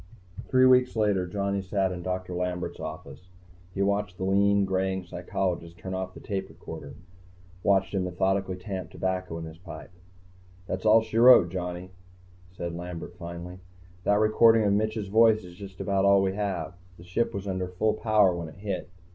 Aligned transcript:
Three 0.47 0.65
weeks 0.65 0.95
later, 0.95 1.27
Johnny 1.27 1.61
sat 1.61 1.91
in 1.91 2.01
Doctor 2.01 2.33
Lambert's 2.33 2.79
office. 2.79 3.29
He 3.71 3.83
watched 3.83 4.17
the 4.17 4.23
lean, 4.23 4.65
graying 4.65 5.03
psychologist 5.03 5.77
turn 5.77 5.93
off 5.93 6.15
the 6.15 6.19
tape 6.19 6.49
recorder, 6.49 6.95
watched 7.61 7.93
him 7.93 8.03
methodically 8.05 8.55
tamp 8.57 8.89
tobacco 8.89 9.37
in 9.37 9.45
his 9.45 9.59
pipe. 9.59 9.91
"That's 10.65 10.87
all 10.87 11.03
she 11.03 11.19
wrote, 11.19 11.49
Johnny," 11.49 11.91
said 12.51 12.73
Lambert, 12.75 13.15
finally. 13.15 13.59
"That 14.03 14.17
recording 14.17 14.63
of 14.63 14.73
Mitch's 14.73 15.07
voice 15.07 15.43
is 15.43 15.53
just 15.53 15.79
about 15.79 16.03
all 16.03 16.23
we 16.23 16.33
have. 16.33 16.73
The 16.97 17.03
Ship 17.03 17.31
was 17.31 17.47
under 17.47 17.67
full 17.67 17.93
power 17.93 18.33
when 18.33 18.47
it 18.49 18.55
hit. 18.55 18.89